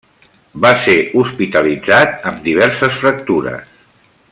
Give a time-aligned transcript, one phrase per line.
[0.63, 3.73] Va ser hospitalitzat amb diverses fractures.